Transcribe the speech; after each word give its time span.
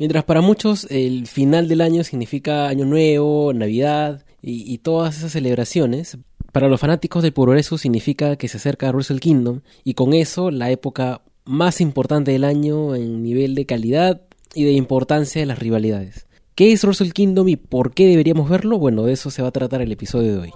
Mientras 0.00 0.24
para 0.24 0.40
muchos 0.40 0.86
el 0.88 1.26
final 1.26 1.68
del 1.68 1.82
año 1.82 2.04
significa 2.04 2.68
Año 2.68 2.86
Nuevo, 2.86 3.52
Navidad 3.52 4.24
y, 4.40 4.78
todas 4.78 5.18
esas 5.18 5.32
celebraciones, 5.32 6.16
para 6.52 6.68
los 6.68 6.80
fanáticos 6.80 7.22
del 7.22 7.34
Puroresu 7.34 7.76
significa 7.76 8.36
que 8.36 8.48
se 8.48 8.56
acerca 8.56 8.90
Wrestle 8.90 9.20
Kingdom 9.20 9.60
y 9.84 9.92
con 9.92 10.14
eso 10.14 10.50
la 10.50 10.70
época 10.70 11.20
más 11.44 11.82
importante 11.82 12.30
del 12.30 12.44
año 12.44 12.94
en 12.94 13.22
nivel 13.22 13.54
de 13.54 13.66
calidad 13.66 14.22
y 14.54 14.64
de 14.64 14.72
importancia 14.72 15.42
de 15.42 15.46
las 15.46 15.58
rivalidades. 15.58 16.26
¿Qué 16.54 16.72
es 16.72 16.82
Wrestle 16.82 17.12
Kingdom 17.12 17.48
y 17.48 17.56
por 17.56 17.92
qué 17.92 18.06
deberíamos 18.06 18.48
verlo? 18.48 18.78
Bueno, 18.78 19.02
de 19.02 19.12
eso 19.12 19.30
se 19.30 19.42
va 19.42 19.48
a 19.48 19.52
tratar 19.52 19.82
el 19.82 19.92
episodio 19.92 20.32
de 20.32 20.38
hoy. 20.38 20.52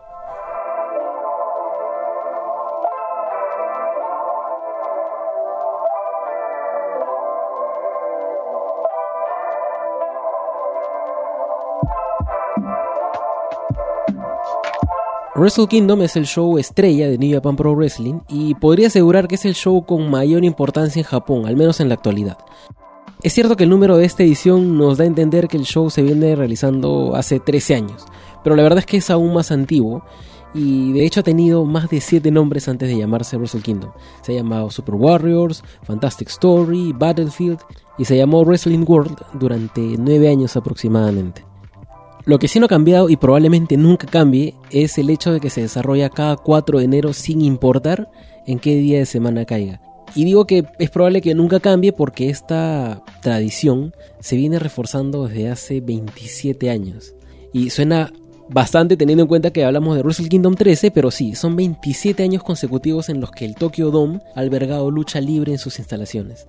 Wrestle 15.37 15.67
Kingdom 15.67 16.01
es 16.03 16.15
el 16.15 16.27
show 16.27 16.59
estrella 16.59 17.09
de 17.09 17.19
New 17.19 17.35
Japan 17.35 17.57
Pro 17.57 17.75
Wrestling 17.75 18.21
y 18.29 18.55
podría 18.55 18.87
asegurar 18.87 19.27
que 19.27 19.35
es 19.35 19.45
el 19.45 19.55
show 19.55 19.85
con 19.85 20.09
mayor 20.09 20.45
importancia 20.45 21.01
en 21.01 21.07
Japón, 21.07 21.47
al 21.47 21.57
menos 21.57 21.81
en 21.81 21.89
la 21.89 21.97
actualidad. 21.97 22.39
Es 23.21 23.33
cierto 23.33 23.57
que 23.57 23.65
el 23.65 23.71
número 23.71 23.97
de 23.97 24.05
esta 24.05 24.23
edición 24.23 24.79
nos 24.79 24.99
da 24.99 25.05
a 25.05 25.09
entender 25.09 25.49
que 25.49 25.57
el 25.57 25.65
show 25.65 25.91
se 25.91 26.05
viene 26.05 26.37
realizando 26.37 27.17
hace 27.17 27.41
13 27.41 27.75
años, 27.75 28.05
pero 28.45 28.55
la 28.55 28.63
verdad 28.63 28.79
es 28.79 28.87
que 28.87 28.99
es 28.99 29.11
aún 29.11 29.35
más 29.35 29.51
antiguo 29.51 30.05
y 30.55 30.93
de 30.93 31.05
hecho 31.05 31.19
ha 31.19 31.25
tenido 31.25 31.65
más 31.65 31.91
de 31.91 32.01
7 32.01 32.31
nombres 32.31 32.69
antes 32.69 32.89
de 32.89 32.97
llamarse 32.97 33.37
Wrestle 33.37 33.62
Kingdom. 33.62 33.91
Se 34.23 34.31
ha 34.31 34.37
llamado 34.37 34.71
Super 34.71 34.95
Warriors, 34.95 35.65
Fantastic 35.83 36.29
Story, 36.29 36.93
Battlefield 36.93 37.59
y 37.98 38.05
se 38.05 38.17
llamó 38.17 38.45
Wrestling 38.45 38.85
World 38.87 39.17
durante 39.33 39.81
9 39.81 40.29
años 40.29 40.57
aproximadamente. 40.57 41.45
Lo 42.27 42.39
que 42.39 42.48
sí 42.48 42.59
no 42.59 42.67
ha 42.67 42.70
cambiado 42.70 43.11
y 43.11 43.17
probablemente 43.17 43.77
nunca 43.77 44.07
cambie 44.07 44.55
es 44.71 44.97
el 44.97 45.11
hecho 45.11 45.31
de 45.33 45.41
que 45.41 45.51
se 45.51 45.61
desarrolla 45.61 46.09
cada 46.09 46.37
4 46.37 46.79
de 46.79 46.85
enero 46.85 47.12
sin 47.12 47.43
importar 47.43 48.11
en 48.47 48.59
qué 48.59 48.77
día 48.77 48.98
de 48.98 49.07
semana 49.07 49.45
caiga. 49.45 49.83
Y 50.15 50.25
digo 50.25 50.47
que 50.47 50.65
es 50.79 50.91
probable 50.91 51.21
que 51.21 51.35
nunca 51.35 51.61
cambie 51.61 51.93
porque 51.93 52.31
esta 52.31 53.03
tradición 53.21 53.95
se 54.21 54.37
viene 54.37 54.59
reforzando 54.59 55.27
desde 55.27 55.51
hace 55.51 55.81
27 55.83 56.71
años. 56.71 57.15
Y 57.53 57.69
suena 57.69 58.11
bastante 58.48 58.97
teniendo 58.97 59.25
en 59.25 59.29
cuenta 59.29 59.51
que 59.51 59.65
hablamos 59.65 59.95
de 59.95 60.03
Wrestle 60.03 60.29
Kingdom 60.29 60.55
13, 60.55 60.93
pero 60.93 61.11
sí, 61.11 61.35
son 61.35 61.57
27 61.57 62.23
años 62.23 62.43
consecutivos 62.43 63.11
en 63.11 63.20
los 63.20 63.33
que 63.33 63.45
el 63.45 63.55
Tokyo 63.55 63.91
Dome 63.91 64.20
ha 64.35 64.41
albergado 64.41 64.91
lucha 64.91 65.20
libre 65.20 65.53
en 65.53 65.59
sus 65.59 65.79
instalaciones 65.79 66.47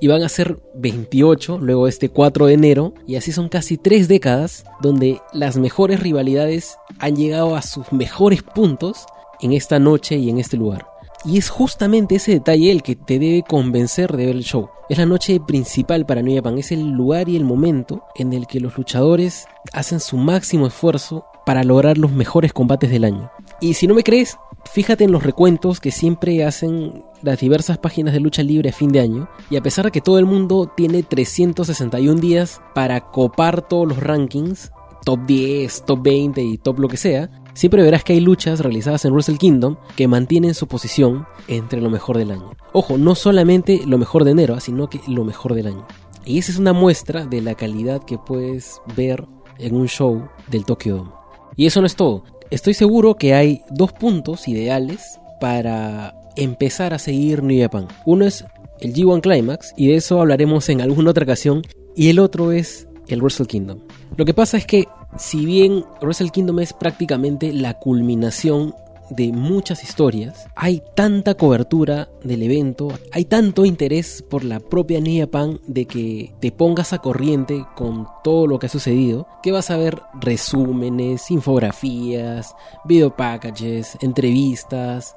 y 0.00 0.08
van 0.08 0.22
a 0.22 0.28
ser 0.28 0.58
28 0.74 1.58
luego 1.58 1.88
este 1.88 2.08
4 2.08 2.46
de 2.46 2.54
enero 2.54 2.94
y 3.06 3.16
así 3.16 3.32
son 3.32 3.48
casi 3.48 3.76
tres 3.76 4.08
décadas 4.08 4.64
donde 4.80 5.20
las 5.32 5.56
mejores 5.56 6.00
rivalidades 6.00 6.76
han 6.98 7.16
llegado 7.16 7.56
a 7.56 7.62
sus 7.62 7.92
mejores 7.92 8.42
puntos 8.42 9.06
en 9.40 9.52
esta 9.52 9.78
noche 9.78 10.16
y 10.16 10.30
en 10.30 10.38
este 10.38 10.56
lugar. 10.56 10.86
Y 11.24 11.38
es 11.38 11.48
justamente 11.48 12.16
ese 12.16 12.32
detalle 12.32 12.70
el 12.70 12.82
que 12.82 12.94
te 12.94 13.18
debe 13.18 13.42
convencer 13.42 14.16
de 14.16 14.26
ver 14.26 14.36
el 14.36 14.44
show. 14.44 14.68
Es 14.88 14.98
la 14.98 15.06
noche 15.06 15.40
principal 15.40 16.06
para 16.06 16.22
New 16.22 16.36
Japan, 16.36 16.58
es 16.58 16.70
el 16.70 16.90
lugar 16.90 17.28
y 17.28 17.36
el 17.36 17.44
momento 17.44 18.04
en 18.14 18.32
el 18.32 18.46
que 18.46 18.60
los 18.60 18.76
luchadores 18.76 19.46
hacen 19.72 19.98
su 19.98 20.16
máximo 20.16 20.68
esfuerzo 20.68 21.24
para 21.46 21.62
lograr 21.62 21.96
los 21.96 22.12
mejores 22.12 22.52
combates 22.52 22.90
del 22.90 23.04
año. 23.04 23.30
Y 23.60 23.74
si 23.74 23.86
no 23.86 23.94
me 23.94 24.02
crees, 24.02 24.36
fíjate 24.70 25.04
en 25.04 25.12
los 25.12 25.22
recuentos 25.22 25.80
que 25.80 25.92
siempre 25.92 26.44
hacen 26.44 27.04
las 27.22 27.38
diversas 27.38 27.78
páginas 27.78 28.12
de 28.12 28.20
lucha 28.20 28.42
libre 28.42 28.70
a 28.70 28.72
fin 28.72 28.90
de 28.90 29.00
año. 29.00 29.28
Y 29.48 29.56
a 29.56 29.62
pesar 29.62 29.86
de 29.86 29.92
que 29.92 30.00
todo 30.00 30.18
el 30.18 30.26
mundo 30.26 30.70
tiene 30.76 31.04
361 31.04 32.20
días 32.20 32.60
para 32.74 33.00
copar 33.00 33.66
todos 33.66 33.86
los 33.86 34.02
rankings, 34.02 34.72
top 35.04 35.20
10, 35.24 35.84
top 35.86 36.02
20 36.02 36.42
y 36.42 36.58
top 36.58 36.80
lo 36.80 36.88
que 36.88 36.96
sea, 36.96 37.30
siempre 37.54 37.82
verás 37.84 38.02
que 38.02 38.14
hay 38.14 38.20
luchas 38.20 38.58
realizadas 38.58 39.04
en 39.04 39.12
Wrestle 39.12 39.38
Kingdom 39.38 39.76
que 39.94 40.08
mantienen 40.08 40.52
su 40.52 40.66
posición 40.66 41.26
entre 41.46 41.80
lo 41.80 41.90
mejor 41.90 42.18
del 42.18 42.32
año. 42.32 42.50
Ojo, 42.72 42.98
no 42.98 43.14
solamente 43.14 43.82
lo 43.86 43.98
mejor 43.98 44.24
de 44.24 44.32
enero, 44.32 44.58
sino 44.58 44.90
que 44.90 45.00
lo 45.06 45.24
mejor 45.24 45.54
del 45.54 45.68
año. 45.68 45.86
Y 46.24 46.38
esa 46.38 46.50
es 46.50 46.58
una 46.58 46.72
muestra 46.72 47.24
de 47.24 47.40
la 47.40 47.54
calidad 47.54 48.02
que 48.02 48.18
puedes 48.18 48.80
ver 48.96 49.28
en 49.58 49.76
un 49.76 49.86
show 49.86 50.28
del 50.50 50.64
Tokyo 50.64 50.96
Dome. 50.96 51.25
Y 51.56 51.66
eso 51.66 51.80
no 51.80 51.86
es 51.86 51.96
todo. 51.96 52.24
Estoy 52.50 52.74
seguro 52.74 53.16
que 53.16 53.34
hay 53.34 53.62
dos 53.70 53.92
puntos 53.92 54.46
ideales 54.46 55.18
para 55.40 56.14
empezar 56.36 56.94
a 56.94 56.98
seguir 56.98 57.42
New. 57.42 57.68
Uno 58.04 58.26
es 58.26 58.44
el 58.80 58.94
G1 58.94 59.22
Climax, 59.22 59.72
y 59.76 59.88
de 59.88 59.96
eso 59.96 60.20
hablaremos 60.20 60.68
en 60.68 60.80
alguna 60.80 61.10
otra 61.10 61.24
ocasión, 61.24 61.62
y 61.96 62.10
el 62.10 62.18
otro 62.18 62.52
es 62.52 62.86
el 63.08 63.20
Wrestle 63.20 63.46
Kingdom. 63.46 63.80
Lo 64.16 64.24
que 64.24 64.34
pasa 64.34 64.58
es 64.58 64.66
que, 64.66 64.86
si 65.18 65.46
bien 65.46 65.84
Wrestle 66.02 66.30
Kingdom 66.30 66.60
es 66.60 66.72
prácticamente 66.72 67.52
la 67.52 67.74
culminación 67.78 68.74
de 69.10 69.32
muchas 69.32 69.82
historias, 69.82 70.48
hay 70.54 70.82
tanta 70.94 71.34
cobertura 71.34 72.08
del 72.22 72.42
evento, 72.42 72.88
hay 73.12 73.24
tanto 73.24 73.64
interés 73.64 74.22
por 74.28 74.44
la 74.44 74.60
propia 74.60 75.00
New 75.00 75.18
Japan 75.18 75.60
de 75.66 75.86
que 75.86 76.34
te 76.40 76.52
pongas 76.52 76.92
a 76.92 76.98
corriente 76.98 77.64
con 77.74 78.06
todo 78.24 78.46
lo 78.46 78.58
que 78.58 78.66
ha 78.66 78.70
sucedido, 78.70 79.26
que 79.42 79.52
vas 79.52 79.70
a 79.70 79.76
ver 79.76 80.00
resúmenes, 80.20 81.30
infografías, 81.30 82.54
video 82.84 83.14
packages, 83.14 83.96
entrevistas, 84.00 85.16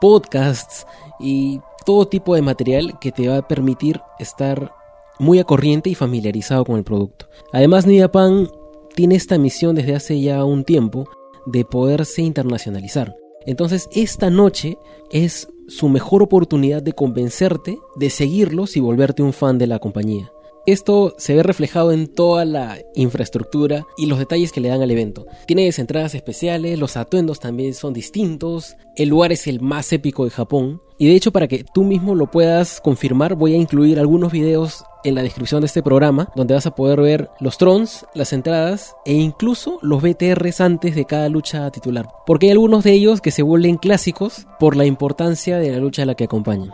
podcasts 0.00 0.86
y 1.18 1.60
todo 1.84 2.06
tipo 2.06 2.34
de 2.34 2.42
material 2.42 2.98
que 3.00 3.12
te 3.12 3.28
va 3.28 3.38
a 3.38 3.48
permitir 3.48 4.00
estar 4.18 4.72
muy 5.18 5.38
a 5.38 5.44
corriente 5.44 5.90
y 5.90 5.94
familiarizado 5.94 6.64
con 6.64 6.76
el 6.76 6.84
producto. 6.84 7.26
Además, 7.52 7.86
New 7.86 8.00
Japan 8.00 8.48
tiene 8.94 9.16
esta 9.16 9.38
misión 9.38 9.74
desde 9.74 9.94
hace 9.94 10.20
ya 10.20 10.44
un 10.44 10.64
tiempo 10.64 11.08
de 11.46 11.64
poderse 11.64 12.22
internacionalizar. 12.22 13.14
Entonces 13.46 13.88
esta 13.92 14.30
noche 14.30 14.78
es 15.10 15.48
su 15.68 15.88
mejor 15.88 16.22
oportunidad 16.22 16.82
de 16.82 16.92
convencerte 16.92 17.78
de 17.96 18.10
seguirlos 18.10 18.76
y 18.76 18.80
volverte 18.80 19.22
un 19.22 19.32
fan 19.32 19.58
de 19.58 19.66
la 19.66 19.78
compañía. 19.78 20.32
Esto 20.70 21.16
se 21.18 21.34
ve 21.34 21.42
reflejado 21.42 21.90
en 21.90 22.06
toda 22.06 22.44
la 22.44 22.78
infraestructura 22.94 23.88
y 23.96 24.06
los 24.06 24.20
detalles 24.20 24.52
que 24.52 24.60
le 24.60 24.68
dan 24.68 24.82
al 24.82 24.90
evento. 24.92 25.26
Tiene 25.48 25.68
entradas 25.68 26.14
especiales, 26.14 26.78
los 26.78 26.96
atuendos 26.96 27.40
también 27.40 27.74
son 27.74 27.92
distintos, 27.92 28.76
el 28.94 29.08
lugar 29.08 29.32
es 29.32 29.48
el 29.48 29.60
más 29.60 29.92
épico 29.92 30.24
de 30.24 30.30
Japón. 30.30 30.80
Y 30.96 31.08
de 31.08 31.16
hecho 31.16 31.32
para 31.32 31.48
que 31.48 31.64
tú 31.64 31.82
mismo 31.82 32.14
lo 32.14 32.30
puedas 32.30 32.80
confirmar 32.80 33.34
voy 33.34 33.54
a 33.54 33.56
incluir 33.56 33.98
algunos 33.98 34.30
videos 34.30 34.84
en 35.02 35.16
la 35.16 35.24
descripción 35.24 35.60
de 35.60 35.66
este 35.66 35.82
programa 35.82 36.28
donde 36.36 36.54
vas 36.54 36.66
a 36.66 36.74
poder 36.76 37.00
ver 37.00 37.30
los 37.40 37.58
trons, 37.58 38.06
las 38.14 38.32
entradas 38.32 38.94
e 39.04 39.14
incluso 39.14 39.80
los 39.82 40.00
BTRs 40.00 40.60
antes 40.60 40.94
de 40.94 41.04
cada 41.04 41.28
lucha 41.28 41.68
titular. 41.72 42.06
Porque 42.26 42.46
hay 42.46 42.52
algunos 42.52 42.84
de 42.84 42.92
ellos 42.92 43.20
que 43.20 43.32
se 43.32 43.42
vuelven 43.42 43.76
clásicos 43.76 44.46
por 44.60 44.76
la 44.76 44.84
importancia 44.84 45.58
de 45.58 45.72
la 45.72 45.78
lucha 45.78 46.02
a 46.02 46.06
la 46.06 46.14
que 46.14 46.24
acompañan. 46.24 46.70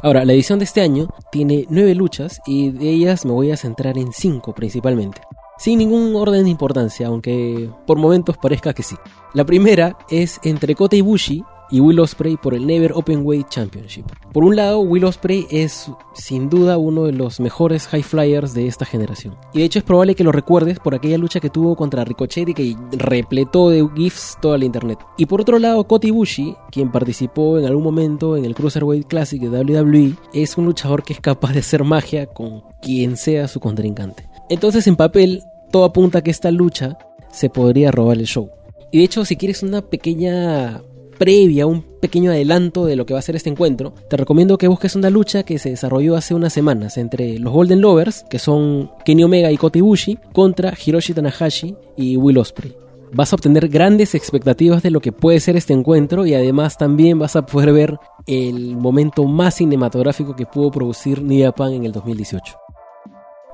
Ahora, 0.00 0.24
la 0.24 0.32
edición 0.32 0.60
de 0.60 0.64
este 0.64 0.80
año 0.80 1.08
tiene 1.32 1.66
nueve 1.70 1.94
luchas 1.94 2.40
y 2.46 2.70
de 2.70 2.88
ellas 2.88 3.24
me 3.24 3.32
voy 3.32 3.50
a 3.50 3.56
centrar 3.56 3.98
en 3.98 4.12
cinco 4.12 4.54
principalmente. 4.54 5.20
Sin 5.58 5.78
ningún 5.78 6.14
orden 6.14 6.44
de 6.44 6.50
importancia, 6.50 7.08
aunque 7.08 7.68
por 7.84 7.98
momentos 7.98 8.36
parezca 8.36 8.72
que 8.72 8.84
sí. 8.84 8.94
La 9.34 9.44
primera 9.44 9.98
es 10.08 10.38
entre 10.44 10.76
Kota 10.76 10.94
Ibushi 10.94 11.42
y 11.70 11.80
Will 11.80 12.00
Ospreay 12.00 12.36
por 12.36 12.54
el 12.54 12.66
Never 12.66 12.92
Openweight 12.92 13.48
Championship. 13.48 14.06
Por 14.32 14.44
un 14.44 14.56
lado, 14.56 14.80
Will 14.80 15.04
Ospreay 15.04 15.46
es 15.50 15.90
sin 16.14 16.48
duda 16.48 16.78
uno 16.78 17.04
de 17.04 17.12
los 17.12 17.40
mejores 17.40 17.86
high 17.88 18.02
flyers 18.02 18.54
de 18.54 18.66
esta 18.66 18.84
generación. 18.84 19.36
Y 19.52 19.60
de 19.60 19.64
hecho 19.64 19.78
es 19.78 19.84
probable 19.84 20.14
que 20.14 20.24
lo 20.24 20.32
recuerdes 20.32 20.78
por 20.78 20.94
aquella 20.94 21.18
lucha 21.18 21.40
que 21.40 21.50
tuvo 21.50 21.76
contra 21.76 22.04
Ricochet 22.04 22.48
y 22.48 22.54
que 22.54 22.76
repletó 22.92 23.70
de 23.70 23.88
GIFs 23.94 24.38
toda 24.40 24.58
la 24.58 24.64
internet. 24.64 24.98
Y 25.16 25.26
por 25.26 25.40
otro 25.40 25.58
lado, 25.58 25.84
Kota 25.84 26.06
Ibushi, 26.06 26.54
quien 26.70 26.90
participó 26.90 27.58
en 27.58 27.66
algún 27.66 27.84
momento 27.84 28.36
en 28.36 28.44
el 28.44 28.54
Cruiserweight 28.54 29.06
Classic 29.06 29.40
de 29.40 29.48
WWE, 29.48 30.14
es 30.32 30.56
un 30.56 30.66
luchador 30.66 31.02
que 31.02 31.12
es 31.12 31.20
capaz 31.20 31.52
de 31.52 31.60
hacer 31.60 31.84
magia 31.84 32.26
con 32.26 32.62
quien 32.80 33.16
sea 33.16 33.48
su 33.48 33.60
contrincante. 33.60 34.28
Entonces 34.48 34.86
en 34.86 34.96
papel, 34.96 35.42
todo 35.70 35.84
apunta 35.84 36.18
a 36.18 36.22
que 36.22 36.30
esta 36.30 36.50
lucha 36.50 36.96
se 37.30 37.50
podría 37.50 37.90
robar 37.90 38.16
el 38.16 38.26
show. 38.26 38.50
Y 38.90 38.98
de 38.98 39.04
hecho, 39.04 39.24
si 39.24 39.36
quieres 39.36 39.62
una 39.62 39.82
pequeña 39.82 40.80
previa, 41.18 41.66
un 41.66 41.82
pequeño 42.00 42.30
adelanto 42.30 42.86
de 42.86 42.96
lo 42.96 43.04
que 43.04 43.12
va 43.12 43.18
a 43.18 43.22
ser 43.22 43.36
este 43.36 43.50
encuentro, 43.50 43.92
te 44.08 44.16
recomiendo 44.16 44.56
que 44.56 44.68
busques 44.68 44.96
una 44.96 45.10
lucha 45.10 45.42
que 45.42 45.58
se 45.58 45.70
desarrolló 45.70 46.16
hace 46.16 46.34
unas 46.34 46.52
semanas 46.52 46.96
entre 46.96 47.38
los 47.38 47.52
Golden 47.52 47.80
Lovers, 47.80 48.24
que 48.30 48.38
son 48.38 48.90
Kenny 49.04 49.24
Omega 49.24 49.50
y 49.50 49.56
Kota 49.56 49.78
Ibushi, 49.78 50.18
contra 50.32 50.72
Hiroshi 50.72 51.12
Tanahashi 51.12 51.74
y 51.96 52.16
Will 52.16 52.38
Ospreay. 52.38 52.74
Vas 53.12 53.32
a 53.32 53.36
obtener 53.36 53.68
grandes 53.68 54.14
expectativas 54.14 54.82
de 54.82 54.90
lo 54.90 55.00
que 55.00 55.12
puede 55.12 55.40
ser 55.40 55.56
este 55.56 55.72
encuentro 55.72 56.26
y 56.26 56.34
además 56.34 56.76
también 56.76 57.18
vas 57.18 57.36
a 57.36 57.46
poder 57.46 57.72
ver 57.72 57.98
el 58.26 58.76
momento 58.76 59.24
más 59.24 59.54
cinematográfico 59.54 60.36
que 60.36 60.46
pudo 60.46 60.70
producir 60.70 61.22
New 61.22 61.42
Japan 61.42 61.72
en 61.72 61.84
el 61.84 61.92
2018. 61.92 62.67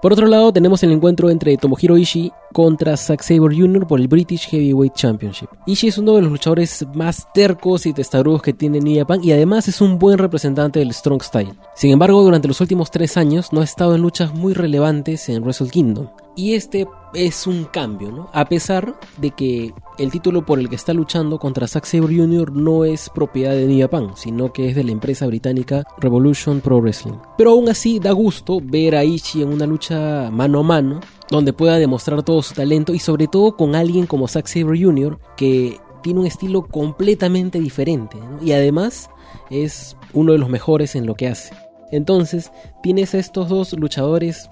Por 0.05 0.13
otro 0.13 0.27
lado, 0.27 0.53
tenemos 0.53 0.83
el 0.83 0.93
encuentro 0.93 1.31
entre 1.31 1.57
Tomohiro 1.57 1.97
Ishii 1.97 2.31
contra 2.53 2.95
Zack 2.95 3.23
Sabre 3.23 3.57
Jr. 3.57 3.87
por 3.87 3.99
el 3.99 4.07
British 4.07 4.51
Heavyweight 4.51 4.93
Championship. 4.93 5.49
Ishii 5.65 5.89
es 5.89 5.97
uno 5.97 6.15
de 6.17 6.21
los 6.21 6.31
luchadores 6.31 6.85
más 6.93 7.27
tercos 7.33 7.87
y 7.87 7.95
testarudos 7.95 8.43
que 8.43 8.53
tiene 8.53 8.81
New 8.81 8.99
Japan 8.99 9.25
y 9.25 9.33
además 9.33 9.67
es 9.67 9.81
un 9.81 9.99
buen 9.99 10.19
representante 10.19 10.79
del 10.79 10.93
Strong 10.93 11.23
Style. 11.23 11.55
Sin 11.75 11.91
embargo, 11.91 12.23
durante 12.23 12.49
los 12.49 12.61
últimos 12.61 12.91
tres 12.91 13.17
años 13.17 13.51
no 13.55 13.63
ha 13.63 13.65
estado 13.65 13.95
en 13.95 14.03
luchas 14.03 14.35
muy 14.35 14.53
relevantes 14.53 15.27
en 15.31 15.43
Wrestle 15.43 15.71
Kingdom. 15.71 16.09
Y 16.37 16.55
este 16.55 16.87
es 17.15 17.47
un 17.47 17.65
cambio, 17.65 18.11
¿no? 18.11 18.29
A 18.33 18.47
pesar 18.47 18.99
de 19.19 19.31
que 19.31 19.73
el 19.99 20.11
título 20.11 20.45
por 20.45 20.59
el 20.59 20.69
que 20.69 20.75
está 20.75 20.93
luchando 20.93 21.39
contra 21.39 21.69
Zack 21.69 21.85
Sabre 21.85 22.17
Jr. 22.17 22.53
no 22.53 22.85
es 22.85 23.09
propiedad 23.09 23.53
de 23.53 23.67
New 23.67 23.81
Japan, 23.81 24.11
sino 24.17 24.53
que 24.53 24.69
es 24.69 24.75
de 24.75 24.83
la 24.83 24.91
empresa 24.91 25.27
británica 25.27 25.85
Revolution 25.99 26.61
Pro 26.61 26.81
Wrestling. 26.81 27.15
Pero 27.39 27.53
aún 27.53 27.69
así 27.69 28.01
da 28.01 28.11
gusto 28.11 28.59
ver 28.61 28.97
a 28.97 29.05
Ishii 29.05 29.43
en 29.43 29.53
una 29.53 29.67
lucha 29.67 30.31
mano 30.33 30.61
a 30.61 30.63
mano, 30.65 31.01
donde 31.31 31.53
pueda 31.53 31.79
demostrar 31.79 32.25
todo 32.25 32.43
su 32.43 32.55
talento 32.55 32.95
y 32.95 32.99
sobre 32.99 33.29
todo 33.29 33.57
con 33.57 33.77
alguien 33.77 34.07
como 34.07 34.27
Zack 34.27 34.49
Sabre 34.49 34.83
Jr., 34.83 35.21
que 35.37 35.79
tiene 36.03 36.21
un 36.21 36.27
estilo 36.27 36.63
completamente 36.67 37.61
diferente 37.61 38.19
y 38.43 38.53
además 38.53 39.09
es 39.51 39.97
uno 40.13 40.33
de 40.33 40.39
los 40.39 40.51
mejores 40.51 40.97
en 40.97 41.07
lo 41.07 41.15
que 41.15 41.29
hace. 41.29 41.55
Entonces, 41.91 42.51
tienes 42.83 43.15
a 43.15 43.19
estos 43.19 43.49
dos 43.49 43.73
luchadores 43.75 44.49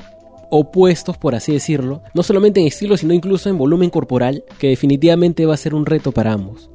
opuestos, 0.55 1.17
por 1.17 1.35
así 1.35 1.51
decirlo, 1.51 2.03
no 2.13 2.23
solamente 2.23 2.61
en 2.61 2.67
estilo, 2.67 2.99
sino 2.99 3.15
incluso 3.15 3.49
en 3.49 3.57
volumen 3.57 3.89
corporal, 3.89 4.45
que 4.59 4.69
definitivamente 4.69 5.47
va 5.47 5.55
a 5.55 5.57
ser 5.57 5.75
un 5.75 5.87
reto 5.87 6.13
para 6.13 6.35
ambos. 6.35 6.71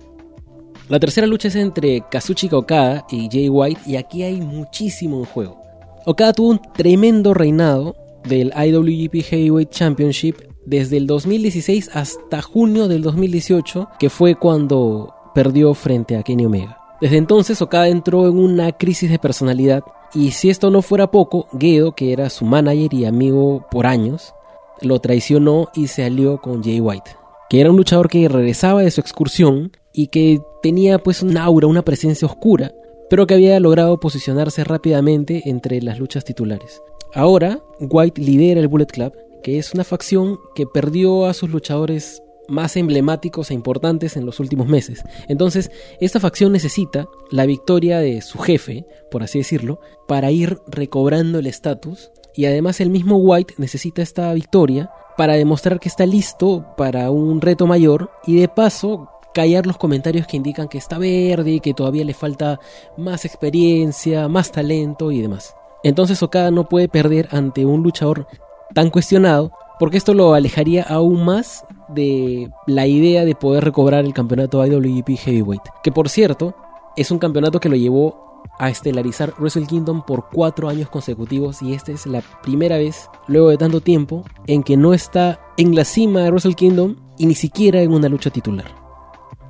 La 0.89 1.00
tercera 1.00 1.27
lucha 1.27 1.50
es 1.50 1.56
entre 1.56 2.03
Kazuchika 2.09 2.57
Okada 2.57 3.06
y 3.12 3.29
Jay 3.31 3.50
White, 3.50 3.81
y 3.85 3.97
aquí 3.97 4.24
hay 4.24 4.41
muchísimo 4.41 5.19
en 5.19 5.25
juego. 5.25 5.62
Okada 6.07 6.33
tuvo 6.33 6.50
un 6.50 6.62
tremendo 6.74 7.35
reinado 7.35 7.95
del 8.27 8.51
IWGP 8.51 9.24
Heavyweight 9.24 9.69
Championship 9.69 10.38
desde 10.65 10.97
el 10.97 11.06
2016 11.06 11.91
hasta 11.94 12.41
junio 12.41 12.88
del 12.88 13.03
2018, 13.03 13.89
que 14.00 14.09
fue 14.09 14.33
cuando 14.33 15.13
perdió 15.35 15.75
frente 15.75 16.18
a 16.18 16.24
Kenny 16.24 16.45
Omega. 16.45 16.79
Desde 17.00 17.18
entonces 17.18 17.62
Okada 17.62 17.89
entró 17.89 18.27
en 18.27 18.39
una 18.39 18.71
crisis 18.71 19.12
de 19.12 19.19
personalidad 19.19 19.83
y 20.13 20.31
si 20.31 20.50
esto 20.50 20.69
no 20.69 20.81
fuera 20.81 21.12
poco, 21.12 21.48
Gedo, 21.59 21.94
que 21.94 22.13
era 22.13 22.30
su 22.30 22.45
manager 22.45 22.94
y 22.94 23.06
amigo 23.06 23.65
por 23.69 23.86
años, 23.86 24.33
lo 24.81 25.00
traicionó 25.00 25.69
y 25.74 25.88
se 25.88 26.04
alió 26.04 26.39
con 26.39 26.63
Jay 26.63 26.80
White, 26.80 27.12
que 27.50 27.62
era 27.62 27.71
un 27.71 27.77
luchador 27.77 28.09
que 28.09 28.27
regresaba 28.27 28.81
de 28.81 28.92
su 28.92 29.01
excursión 29.01 29.71
y 29.94 30.07
que 30.07 30.42
tenía 30.62 31.00
pues 31.00 31.21
un 31.24 31.38
aura, 31.38 31.68
una 31.68 31.83
presencia 31.83 32.27
oscura, 32.27 32.74
pero 33.09 33.25
que 33.25 33.33
había 33.33 33.59
logrado 33.59 34.00
posicionarse 34.00 34.63
rápidamente 34.63 35.44
entre 35.50 35.81
las 35.81 36.00
luchas 36.00 36.24
titulares. 36.24 36.81
Ahora, 37.13 37.60
White 37.80 38.21
lidera 38.21 38.60
el 38.60 38.68
Bullet 38.68 38.88
Club, 38.88 39.13
que 39.44 39.57
es 39.57 39.74
una 39.74 39.83
facción 39.83 40.39
que 40.56 40.65
perdió 40.65 41.25
a 41.25 41.33
sus 41.33 41.50
luchadores 41.50 42.21
más 42.48 42.78
emblemáticos 42.78 43.52
e 43.52 43.54
importantes 43.54 44.18
en 44.18 44.26
los 44.26 44.40
últimos 44.40 44.68
meses. 44.68 45.04
Entonces, 45.28 45.72
esta 46.00 46.20
facción 46.20 46.52
necesita 46.52 47.08
la 47.32 47.46
victoria 47.46 48.00
de 48.00 48.22
su 48.22 48.40
jefe, 48.40 48.86
por 49.12 49.24
así 49.24 49.40
decirlo, 49.40 49.80
para 50.08 50.32
ir 50.32 50.60
recobrando 50.68 51.40
el 51.40 51.48
estatus. 51.48 52.12
Y 52.36 52.46
además 52.46 52.80
el 52.82 52.90
mismo 52.90 53.18
White 53.18 53.56
necesita 53.58 54.02
esta 54.02 54.34
victoria 54.34 54.92
para 55.18 55.34
demostrar 55.34 55.80
que 55.80 55.90
está 55.90 56.06
listo 56.06 56.66
para 56.78 57.10
un 57.10 57.42
reto 57.42 57.66
mayor 57.66 58.12
y 58.26 58.40
de 58.40 58.48
paso 58.48 59.10
callar 59.34 59.68
los 59.68 59.78
comentarios 59.78 60.26
que 60.26 60.38
indican 60.38 60.68
que 60.68 60.78
está 60.78 60.98
verde 60.98 61.60
que 61.60 61.74
todavía 61.74 62.04
le 62.04 62.14
falta 62.14 62.60
más 62.98 63.26
experiencia, 63.26 64.28
más 64.28 64.52
talento 64.52 65.12
y 65.12 65.22
demás. 65.22 65.56
Entonces 65.84 66.24
Okada 66.24 66.52
no 66.52 66.68
puede 66.68 66.88
perder 66.88 67.28
ante 67.32 67.66
un 67.66 67.84
luchador 67.84 68.28
tan 68.74 68.90
cuestionado 68.90 69.52
porque 69.80 69.98
esto 69.98 70.14
lo 70.14 70.34
alejaría 70.34 70.84
aún 70.84 71.24
más 71.24 71.66
de 71.89 72.50
la 72.66 72.88
idea 72.88 73.25
de 73.25 73.36
poder 73.36 73.63
recobrar 73.63 74.06
el 74.06 74.13
campeonato 74.13 74.66
IWGP 74.66 75.18
Heavyweight, 75.18 75.63
que 75.84 75.92
por 75.92 76.10
cierto 76.10 76.56
es 76.95 77.12
un 77.12 77.19
campeonato 77.19 77.60
que 77.60 77.69
lo 77.69 77.75
llevó 77.75 78.42
a 78.60 78.69
estelarizar 78.69 79.34
Wrestle 79.38 79.68
Kingdom 79.68 80.04
por 80.06 80.30
cuatro 80.31 80.69
años 80.69 80.89
consecutivos 80.89 81.62
y 81.62 81.74
esta 81.74 81.92
es 81.92 82.06
la 82.06 82.22
primera 82.42 82.78
vez, 82.78 83.10
luego 83.28 83.50
de 83.50 83.57
tanto 83.57 83.81
tiempo, 83.81 84.24
en 84.48 84.63
que 84.63 84.78
no 84.78 84.94
está 84.94 85.39
en 85.57 85.75
la 85.75 85.86
cima 85.86 86.22
de 86.22 86.31
Wrestle 86.31 86.56
Kingdom 86.56 86.95
y 87.18 87.25
ni 87.25 87.36
siquiera 87.36 87.81
en 87.81 87.94
una 87.94 88.10
lucha 88.10 88.30
titular. 88.30 88.66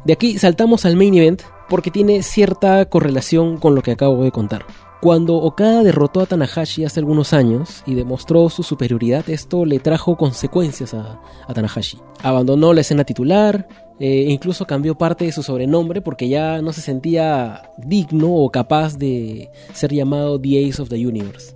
De 0.03 0.13
aquí 0.13 0.37
saltamos 0.37 0.85
al 0.85 0.95
main 0.95 1.15
event 1.15 1.41
porque 1.69 1.91
tiene 1.91 2.23
cierta 2.23 2.85
correlación 2.89 3.57
con 3.57 3.75
lo 3.75 3.81
que 3.81 3.91
acabo 3.91 4.23
de 4.23 4.31
contar. 4.31 4.65
Cuando 4.99 5.35
Okada 5.35 5.83
derrotó 5.83 6.21
a 6.21 6.25
Tanahashi 6.25 6.83
hace 6.83 6.99
algunos 6.99 7.31
años 7.31 7.83
y 7.85 7.93
demostró 7.93 8.49
su 8.49 8.63
superioridad, 8.63 9.29
esto 9.29 9.63
le 9.63 9.79
trajo 9.79 10.17
consecuencias 10.17 10.95
a, 10.95 11.19
Tanahashi. 11.53 11.99
Abandonó 12.23 12.73
la 12.73 12.81
escena 12.81 13.03
titular, 13.03 13.67
e 13.99 14.29
incluso 14.29 14.65
cambió 14.65 14.95
parte 14.95 15.25
de 15.25 15.31
su 15.31 15.43
sobrenombre 15.43 16.01
porque 16.01 16.29
ya 16.29 16.61
no 16.61 16.73
se 16.73 16.81
sentía 16.81 17.63
digno 17.77 18.33
o 18.33 18.49
capaz 18.51 18.97
de 18.97 19.49
ser 19.73 19.93
llamado 19.93 20.39
The 20.39 20.67
Ace 20.67 20.81
of 20.81 20.89
the 20.89 21.07
Universe. 21.07 21.55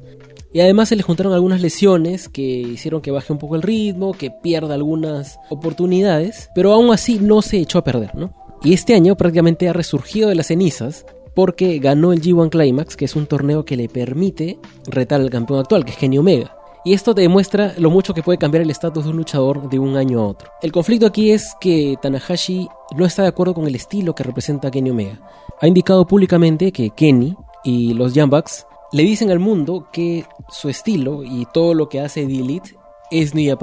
Y 0.54 0.60
además 0.60 0.90
se 0.90 0.96
le 0.96 1.04
juntaron 1.04 1.34
algunas 1.34 1.62
lesiones 1.62 2.30
que 2.30 2.44
hicieron 2.44 3.02
que 3.02 3.12
baje 3.12 3.32
un 3.32 3.40
poco 3.40 3.56
el 3.56 3.62
ritmo, 3.62 4.12
que 4.12 4.32
pierda 4.32 4.76
algunas 4.76 5.40
oportunidades, 5.50 6.50
pero 6.54 6.74
aún 6.74 6.92
así 6.92 7.20
no 7.20 7.42
se 7.42 7.58
echó 7.58 7.80
a 7.80 7.84
perder, 7.84 8.14
¿no? 8.16 8.34
Y 8.64 8.74
este 8.74 8.94
año 8.94 9.16
prácticamente 9.16 9.70
ha 9.70 9.74
resurgido 9.74 10.30
de 10.30 10.36
las 10.36 10.48
cenizas 10.48 11.06
porque 11.36 11.80
ganó 11.80 12.14
el 12.14 12.22
G1 12.22 12.50
Climax, 12.50 12.96
que 12.96 13.06
es 13.06 13.16
un 13.16 13.28
torneo 13.28 13.66
que 13.66 13.78
le 13.78 13.90
permite 13.90 14.60
retar 14.88 15.22
al 15.22 15.30
campeón 15.30 15.60
actual, 15.60 15.86
que 15.86 15.92
es 15.92 15.98
Kenny 15.98 16.18
Omega. 16.18 16.56
Y 16.84 16.94
esto 16.94 17.14
demuestra 17.14 17.76
lo 17.78 17.92
mucho 17.92 18.14
que 18.14 18.24
puede 18.24 18.40
cambiar 18.40 18.64
el 18.64 18.72
estatus 18.72 19.04
de 19.04 19.12
un 19.12 19.18
luchador 19.18 19.70
de 19.70 19.78
un 19.78 19.98
año 19.98 20.20
a 20.20 20.28
otro. 20.28 20.50
El 20.64 20.72
conflicto 20.72 21.06
aquí 21.06 21.32
es 21.32 21.56
que 21.62 21.96
Tanahashi 22.02 22.68
no 22.96 23.06
está 23.06 23.22
de 23.22 23.28
acuerdo 23.28 23.54
con 23.54 23.68
el 23.68 23.76
estilo 23.76 24.16
que 24.16 24.24
representa 24.24 24.72
Kenny 24.72 24.90
Omega. 24.90 25.20
Ha 25.60 25.68
indicado 25.68 26.08
públicamente 26.08 26.72
que 26.72 26.90
Kenny 26.90 27.36
y 27.64 27.94
los 27.94 28.16
Bucks 28.16 28.66
le 28.92 29.04
dicen 29.04 29.30
al 29.30 29.38
mundo 29.38 29.90
que 29.94 30.26
su 30.50 30.70
estilo 30.70 31.24
y 31.24 31.46
todo 31.54 31.76
lo 31.76 31.88
que 31.88 32.00
hace 32.00 32.26
The 32.26 32.34
Elite 32.34 32.76
es 33.12 33.36
New 33.36 33.58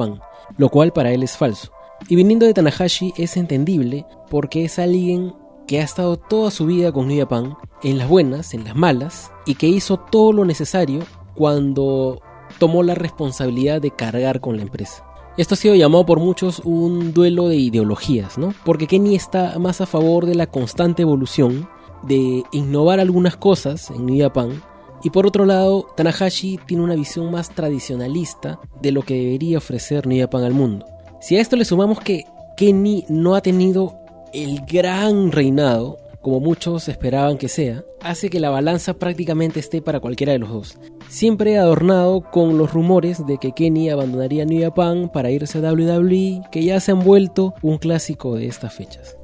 lo 0.57 0.69
cual 0.69 0.93
para 0.93 1.13
él 1.13 1.25
es 1.25 1.37
falso. 1.37 1.73
Y 2.09 2.15
viniendo 2.15 2.47
de 2.47 2.55
Tanahashi 2.55 3.13
es 3.17 3.37
entendible 3.37 4.07
porque 4.31 4.65
es 4.65 4.79
alguien 4.79 5.35
que 5.69 5.81
ha 5.81 5.85
estado 5.85 6.17
toda 6.17 6.51
su 6.51 6.67
vida 6.67 6.91
con 6.91 7.07
New 7.07 7.21
Japan, 7.21 7.57
en 7.85 7.99
las 7.99 8.09
buenas, 8.09 8.55
en 8.55 8.65
las 8.65 8.75
malas, 8.75 9.31
y 9.47 9.55
que 9.55 9.69
hizo 9.69 9.99
todo 9.99 10.33
lo 10.33 10.45
necesario 10.45 11.01
cuando 11.37 12.21
tomó 12.59 12.83
la 12.83 12.97
responsabilidad 12.97 13.81
de 13.81 13.93
cargar 13.93 14.41
con 14.41 14.57
la 14.57 14.63
empresa. 14.63 15.05
Esto 15.37 15.55
ha 15.55 15.59
sido 15.59 15.77
llamado 15.77 16.05
por 16.07 16.19
muchos 16.19 16.61
un 16.65 17.13
duelo 17.13 17.49
de 17.49 17.57
ideologías, 17.57 18.39
¿no? 18.39 18.55
Porque 18.65 18.89
Kenny 18.89 19.15
está 19.15 19.59
más 19.59 19.81
a 19.81 19.87
favor 19.87 20.27
de 20.27 20.35
la 20.35 20.49
constante 20.49 21.03
evolución, 21.03 21.69
de 22.03 22.43
innovar 22.51 22.99
algunas 22.99 23.37
cosas 23.37 23.91
en 23.91 24.07
New 24.07 24.21
Japan, 24.21 24.63
y 25.05 25.11
por 25.11 25.27
otro 25.27 25.45
lado, 25.45 25.87
Tanahashi 25.97 26.59
tiene 26.67 26.83
una 26.83 26.97
visión 26.97 27.31
más 27.31 27.51
tradicionalista 27.51 28.59
de 28.81 28.91
lo 28.91 29.03
que 29.03 29.15
debería 29.15 29.59
ofrecer 29.59 30.07
New 30.07 30.27
al 30.33 30.55
mundo. 30.55 30.87
Si 31.21 31.37
a 31.37 31.41
esto 31.41 31.57
le 31.57 31.65
sumamos 31.65 32.01
que 32.01 32.25
Kenny 32.57 33.05
no 33.09 33.37
ha 33.37 33.41
tenido 33.41 33.98
el 34.33 34.61
gran 34.67 35.33
reinado, 35.33 35.99
como 36.21 36.41
muchos 36.41 36.89
esperaban 36.89 37.39
que 37.39 37.49
sea, 37.49 37.85
hace 38.03 38.31
que 38.31 38.41
la 38.41 38.51
balanza 38.51 38.95
prácticamente 38.95 39.61
esté 39.61 39.83
para 39.83 40.01
cualquiera 40.01 40.33
de 40.33 40.39
los 40.39 40.51
dos. 40.51 40.79
Siempre 41.09 41.59
adornado 41.59 42.21
con 42.21 42.59
los 42.59 42.73
rumores 42.73 43.27
de 43.27 43.39
que 43.39 43.53
Kenny 43.53 43.91
abandonaría 43.91 44.45
New 44.45 44.63
Japan 44.63 45.11
para 45.13 45.31
irse 45.31 45.59
a 45.59 45.73
WWE, 45.73 46.43
que 46.51 46.65
ya 46.65 46.81
se 46.81 46.93
han 46.93 47.01
vuelto 47.01 47.55
un 47.63 47.79
clásico 47.79 48.35
de 48.35 48.47
estas 48.47 48.75
fechas. 48.75 49.17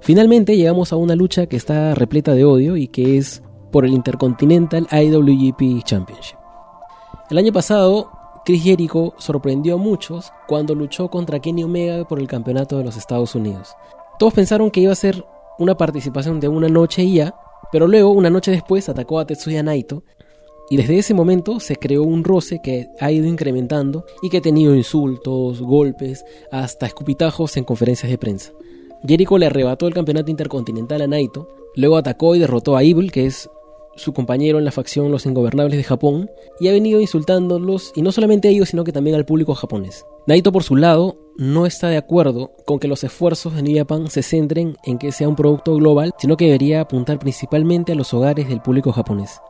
Finalmente 0.00 0.56
llegamos 0.56 0.92
a 0.92 0.96
una 0.96 1.14
lucha 1.14 1.46
que 1.46 1.56
está 1.56 1.94
repleta 1.94 2.34
de 2.34 2.44
odio 2.44 2.76
y 2.76 2.88
que 2.88 3.18
es 3.18 3.42
por 3.70 3.84
el 3.84 3.94
Intercontinental 3.94 4.86
IWGP 4.90 5.84
Championship. 5.84 6.36
El 7.30 7.38
año 7.38 7.52
pasado, 7.52 8.10
Chris 8.44 8.64
Jericho 8.64 9.14
sorprendió 9.18 9.74
a 9.74 9.78
muchos 9.78 10.32
cuando 10.48 10.74
luchó 10.74 11.08
contra 11.08 11.38
Kenny 11.38 11.62
Omega 11.62 12.04
por 12.04 12.18
el 12.18 12.26
campeonato 12.26 12.76
de 12.78 12.84
los 12.84 12.96
Estados 12.96 13.34
Unidos. 13.34 13.76
Todos 14.22 14.34
pensaron 14.34 14.70
que 14.70 14.78
iba 14.78 14.92
a 14.92 14.94
ser 14.94 15.24
una 15.58 15.76
participación 15.76 16.38
de 16.38 16.46
una 16.46 16.68
noche 16.68 17.02
y 17.02 17.14
ya, 17.14 17.34
pero 17.72 17.88
luego, 17.88 18.12
una 18.12 18.30
noche 18.30 18.52
después, 18.52 18.88
atacó 18.88 19.18
a 19.18 19.26
Tetsuya 19.26 19.64
Naito 19.64 20.04
y 20.70 20.76
desde 20.76 20.96
ese 20.96 21.12
momento 21.12 21.58
se 21.58 21.74
creó 21.74 22.04
un 22.04 22.22
roce 22.22 22.60
que 22.62 22.86
ha 23.00 23.10
ido 23.10 23.26
incrementando 23.26 24.04
y 24.22 24.28
que 24.28 24.36
ha 24.36 24.40
tenido 24.40 24.76
insultos, 24.76 25.60
golpes, 25.60 26.24
hasta 26.52 26.86
escupitajos 26.86 27.56
en 27.56 27.64
conferencias 27.64 28.12
de 28.12 28.16
prensa. 28.16 28.52
Jericho 29.04 29.38
le 29.38 29.46
arrebató 29.46 29.88
el 29.88 29.94
campeonato 29.94 30.30
intercontinental 30.30 31.02
a 31.02 31.08
Naito, 31.08 31.48
luego 31.74 31.96
atacó 31.96 32.36
y 32.36 32.38
derrotó 32.38 32.76
a 32.76 32.84
Evil, 32.84 33.10
que 33.10 33.26
es 33.26 33.50
su 33.96 34.12
compañero 34.12 34.58
en 34.58 34.64
la 34.64 34.72
facción 34.72 35.10
Los 35.10 35.26
Ingobernables 35.26 35.76
de 35.76 35.84
Japón, 35.84 36.30
y 36.60 36.68
ha 36.68 36.72
venido 36.72 37.00
insultándolos, 37.00 37.92
y 37.94 38.02
no 38.02 38.12
solamente 38.12 38.48
a 38.48 38.50
ellos, 38.50 38.70
sino 38.70 38.84
que 38.84 38.92
también 38.92 39.16
al 39.16 39.26
público 39.26 39.54
japonés. 39.54 40.04
Naito, 40.26 40.52
por 40.52 40.62
su 40.62 40.76
lado, 40.76 41.16
no 41.36 41.66
está 41.66 41.88
de 41.88 41.96
acuerdo 41.96 42.52
con 42.64 42.78
que 42.78 42.88
los 42.88 43.04
esfuerzos 43.04 43.54
de 43.54 43.62
New 43.62 43.84
se 44.08 44.22
centren 44.22 44.76
en 44.84 44.98
que 44.98 45.12
sea 45.12 45.28
un 45.28 45.36
producto 45.36 45.74
global, 45.74 46.12
sino 46.18 46.36
que 46.36 46.46
debería 46.46 46.80
apuntar 46.80 47.18
principalmente 47.18 47.92
a 47.92 47.94
los 47.94 48.12
hogares 48.14 48.48
del 48.48 48.60
público 48.60 48.92
japonés. 48.92 49.40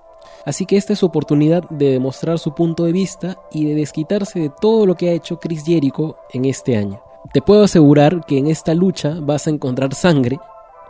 Así 0.44 0.66
que 0.66 0.76
esta 0.76 0.92
es 0.92 1.00
su 1.00 1.06
oportunidad 1.06 1.68
de 1.70 1.90
demostrar 1.90 2.38
su 2.38 2.54
punto 2.54 2.84
de 2.84 2.92
vista 2.92 3.38
y 3.52 3.64
de 3.66 3.74
desquitarse 3.74 4.40
de 4.40 4.50
todo 4.60 4.86
lo 4.86 4.96
que 4.96 5.10
ha 5.10 5.12
hecho 5.12 5.38
Chris 5.38 5.64
Jericho 5.64 6.16
en 6.32 6.44
este 6.46 6.76
año. 6.76 7.00
Te 7.32 7.42
puedo 7.42 7.62
asegurar 7.62 8.24
que 8.26 8.38
en 8.38 8.48
esta 8.48 8.74
lucha 8.74 9.16
vas 9.20 9.46
a 9.46 9.50
encontrar 9.50 9.94
sangre 9.94 10.38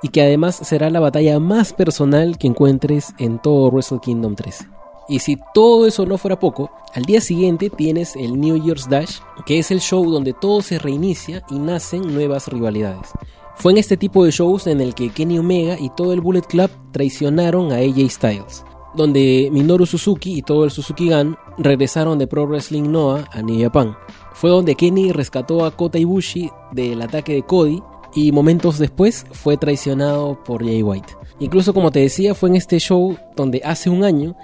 y 0.03 0.09
que 0.09 0.23
además 0.23 0.57
será 0.57 0.91
la 0.91 1.01
batalla 1.01 1.39
más 1.39 1.73
personal 1.73 2.37
que 2.39 2.49
encuentres 2.49 3.15
en 3.19 3.39
todo 3.39 3.71
Wrestle 3.71 4.01
Kingdom 4.01 4.35
13. 4.35 4.67
Y 5.09 5.19
si 5.21 5.37
todo 5.55 5.87
eso 5.87 6.07
no 6.07 6.19
fuera 6.19 6.39
poco, 6.39 6.71
al 6.95 7.05
día 7.05 7.21
siguiente 7.21 7.71
tienes 7.71 8.17
el 8.17 8.41
New 8.41 8.63
Year's 8.63 8.89
Dash, 8.89 9.19
que 9.47 9.59
es 9.59 9.71
el 9.71 9.81
show 9.81 10.11
donde 10.11 10.33
todo 10.33 10.63
se 10.63 10.79
reinicia 10.79 11.43
y 11.51 11.59
nacen 11.59 12.15
nuevas 12.15 12.49
rivalidades. 12.49 13.11
Fue 13.57 13.73
en 13.73 13.79
este 13.79 13.97
tipo 13.97 14.25
de 14.25 14.31
shows 14.31 14.67
en 14.67 14.81
el 14.81 14.95
que 14.95 15.11
Kenny 15.11 15.39
Omega 15.39 15.77
y 15.79 15.91
todo 15.91 16.13
el 16.13 16.21
Bullet 16.21 16.43
Club 16.43 16.71
traicionaron 16.93 17.73
a 17.73 17.77
AJ 17.77 18.11
Styles, 18.11 18.65
donde 18.95 19.51
Minoru 19.53 19.87
Suzuki 19.87 20.39
y 20.39 20.43
todo 20.43 20.65
el 20.65 20.71
Suzuki 20.71 21.11
Gun 21.11 21.37
regresaron 21.59 22.19
de 22.19 22.27
Pro 22.27 22.47
Wrestling 22.47 22.91
Noah 22.91 23.29
a 23.33 23.43
New 23.43 23.61
Japan. 23.61 23.97
Fue 24.33 24.51
donde 24.51 24.75
Kenny 24.75 25.13
rescató 25.13 25.65
a 25.65 25.71
Kota 25.73 25.99
Ibushi 25.99 26.51
del 26.73 27.03
ataque 27.03 27.35
de 27.35 27.43
Cody 27.43 27.83
y 28.15 28.33
momentos 28.33 28.79
después 28.79 29.27
fue 29.33 29.57
traicionado 29.57 30.43
por 30.45 30.65
Jay 30.65 30.83
White. 30.83 31.15
Incluso 31.41 31.75
como 31.75 31.91
te 31.91 32.01
decía, 32.01 32.35
fue 32.35 32.51
en 32.51 32.57
este 32.57 32.79
show 32.79 33.17
donde 33.37 33.63
hace 33.65 33.91
un 33.91 34.05
año 34.05 34.37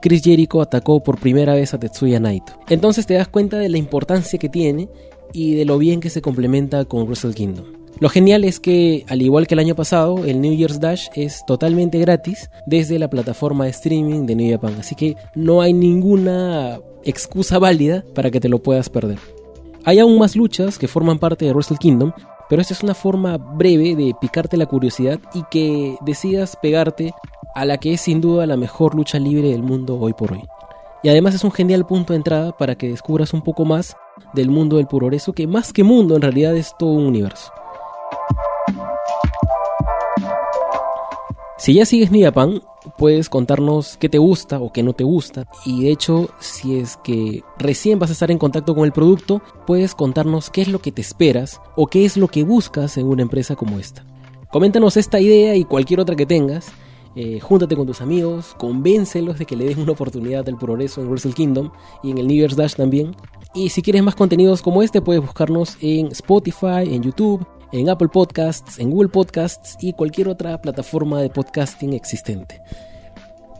Chris 0.00 0.22
Jericho 0.22 0.62
atacó 0.62 1.02
por 1.02 1.18
primera 1.18 1.54
vez 1.54 1.74
a 1.74 1.78
Tetsuya 1.78 2.20
Naito. 2.20 2.54
Entonces 2.68 3.06
te 3.06 3.14
das 3.14 3.28
cuenta 3.28 3.58
de 3.58 3.68
la 3.68 3.78
importancia 3.78 4.38
que 4.38 4.48
tiene 4.48 4.88
y 5.32 5.54
de 5.54 5.64
lo 5.64 5.78
bien 5.78 6.00
que 6.00 6.10
se 6.10 6.22
complementa 6.22 6.84
con 6.86 7.04
Wrestle 7.04 7.34
Kingdom. 7.34 7.66
Lo 7.98 8.08
genial 8.08 8.44
es 8.44 8.60
que, 8.60 9.04
al 9.08 9.20
igual 9.20 9.46
que 9.46 9.54
el 9.54 9.58
año 9.58 9.74
pasado, 9.74 10.24
el 10.24 10.40
New 10.40 10.54
Year's 10.54 10.80
Dash 10.80 11.08
es 11.14 11.44
totalmente 11.46 11.98
gratis 11.98 12.50
desde 12.66 12.98
la 12.98 13.10
plataforma 13.10 13.64
de 13.64 13.70
streaming 13.70 14.24
de 14.24 14.36
New 14.36 14.50
Japan, 14.50 14.76
así 14.78 14.94
que 14.94 15.16
no 15.34 15.60
hay 15.60 15.74
ninguna 15.74 16.80
excusa 17.04 17.58
válida 17.58 18.02
para 18.14 18.30
que 18.30 18.40
te 18.40 18.48
lo 18.48 18.62
puedas 18.62 18.88
perder. 18.88 19.18
Hay 19.84 19.98
aún 19.98 20.18
más 20.18 20.34
luchas 20.34 20.78
que 20.78 20.88
forman 20.88 21.18
parte 21.18 21.44
de 21.44 21.52
Wrestle 21.52 21.78
Kingdom, 21.78 22.12
pero 22.50 22.60
esta 22.60 22.74
es 22.74 22.82
una 22.82 22.94
forma 22.94 23.36
breve 23.38 23.94
de 23.94 24.12
picarte 24.20 24.56
la 24.56 24.66
curiosidad 24.66 25.20
y 25.34 25.44
que 25.52 25.96
decidas 26.00 26.58
pegarte 26.60 27.14
a 27.54 27.64
la 27.64 27.78
que 27.78 27.94
es 27.94 28.00
sin 28.00 28.20
duda 28.20 28.44
la 28.44 28.56
mejor 28.56 28.96
lucha 28.96 29.20
libre 29.20 29.50
del 29.50 29.62
mundo 29.62 29.96
hoy 30.00 30.14
por 30.14 30.32
hoy. 30.32 30.42
Y 31.04 31.10
además 31.10 31.36
es 31.36 31.44
un 31.44 31.52
genial 31.52 31.86
punto 31.86 32.12
de 32.12 32.16
entrada 32.16 32.50
para 32.50 32.74
que 32.74 32.88
descubras 32.88 33.32
un 33.34 33.42
poco 33.42 33.64
más 33.64 33.96
del 34.34 34.50
mundo 34.50 34.78
del 34.78 34.88
puroreso, 34.88 35.32
que 35.32 35.46
más 35.46 35.72
que 35.72 35.84
mundo 35.84 36.16
en 36.16 36.22
realidad 36.22 36.56
es 36.56 36.74
todo 36.76 36.90
un 36.90 37.06
universo. 37.06 37.52
Si 41.56 41.74
ya 41.74 41.86
sigues 41.86 42.10
New 42.10 42.24
Japan, 42.24 42.60
puedes 42.98 43.28
contarnos 43.28 43.96
qué 43.96 44.08
te 44.08 44.18
gusta 44.18 44.60
o 44.60 44.72
qué 44.72 44.82
no 44.82 44.92
te 44.92 45.04
gusta. 45.04 45.46
Y 45.64 45.84
de 45.84 45.90
hecho, 45.90 46.30
si 46.40 46.78
es 46.78 46.96
que 46.98 47.42
recién 47.58 47.98
vas 47.98 48.10
a 48.10 48.14
estar 48.14 48.30
en 48.30 48.38
contacto 48.38 48.74
con 48.74 48.84
el 48.84 48.92
producto, 48.92 49.42
puedes 49.66 49.94
contarnos 49.94 50.50
qué 50.50 50.62
es 50.62 50.68
lo 50.68 50.80
que 50.80 50.92
te 50.92 51.02
esperas 51.02 51.60
o 51.76 51.86
qué 51.86 52.04
es 52.04 52.16
lo 52.16 52.28
que 52.28 52.44
buscas 52.44 52.96
en 52.96 53.06
una 53.06 53.22
empresa 53.22 53.56
como 53.56 53.78
esta. 53.78 54.04
Coméntanos 54.50 54.96
esta 54.96 55.20
idea 55.20 55.54
y 55.54 55.64
cualquier 55.64 56.00
otra 56.00 56.16
que 56.16 56.26
tengas 56.26 56.72
eh, 57.16 57.40
júntate 57.40 57.74
con 57.74 57.86
tus 57.86 58.00
amigos, 58.00 58.54
convéncelos 58.56 59.38
de 59.38 59.44
que 59.44 59.56
le 59.56 59.64
den 59.64 59.80
una 59.80 59.92
oportunidad 59.92 60.48
al 60.48 60.56
progreso 60.56 61.00
en 61.00 61.08
Wrestle 61.08 61.32
Kingdom 61.32 61.70
y 62.04 62.12
en 62.12 62.18
el 62.18 62.28
New 62.28 62.36
Year's 62.36 62.56
Dash 62.56 62.74
también. 62.74 63.16
Y 63.52 63.70
si 63.70 63.82
quieres 63.82 64.04
más 64.04 64.14
contenidos 64.14 64.62
como 64.62 64.82
este, 64.82 65.02
puedes 65.02 65.20
buscarnos 65.20 65.76
en 65.80 66.06
Spotify, 66.08 66.84
en 66.84 67.02
YouTube, 67.02 67.44
en 67.72 67.88
Apple 67.88 68.08
Podcasts, 68.12 68.78
en 68.78 68.90
Google 68.90 69.08
Podcasts 69.08 69.76
y 69.80 69.92
cualquier 69.92 70.28
otra 70.28 70.60
plataforma 70.60 71.20
de 71.20 71.30
podcasting 71.30 71.92
existente. 71.92 72.60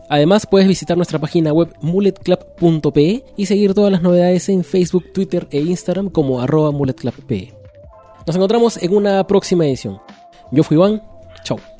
Además, 0.09 0.45
puedes 0.45 0.67
visitar 0.67 0.97
nuestra 0.97 1.19
página 1.19 1.53
web 1.53 1.73
mulletclub.pe 1.81 3.23
y 3.37 3.45
seguir 3.45 3.73
todas 3.73 3.93
las 3.93 4.01
novedades 4.01 4.49
en 4.49 4.65
Facebook, 4.65 5.13
Twitter 5.13 5.47
e 5.51 5.61
Instagram 5.61 6.09
como 6.09 6.41
arroba 6.41 6.71
mulletclubpe. 6.71 7.53
Nos 8.27 8.35
encontramos 8.35 8.75
en 8.83 8.93
una 8.93 9.25
próxima 9.25 9.65
edición. 9.65 10.01
Yo 10.51 10.63
fui 10.63 10.75
Iván, 10.75 11.01
chao. 11.43 11.70